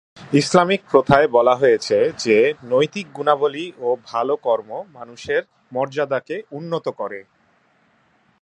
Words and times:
Islamic 0.33 0.81
প্রথায় 0.91 1.27
বলা 1.27 1.55
হয়েছে 1.55 1.97
যে 2.17 2.37
নৈতিক 2.63 3.07
গুণাবলী 3.13 3.65
ও 3.79 3.87
ভাল 4.05 4.27
কর্ম 4.41 4.69
মানুষের 4.93 5.41
মর্যাদাকে 5.73 6.35
উন্নত 6.51 6.85
করে। 6.89 7.19